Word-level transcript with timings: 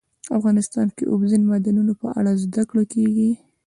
افغانستان 0.37 0.87
کې 0.95 1.03
د 1.05 1.09
اوبزین 1.13 1.41
معدنونه 1.49 1.93
په 2.01 2.07
اړه 2.17 2.31
زده 2.43 2.63
کړه 2.69 2.83
کېږي. 2.93 3.29